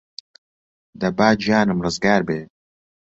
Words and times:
دەبا 0.99 1.27
گیانم 1.43 1.79
رزگار 1.85 2.21
بێ 2.27 2.39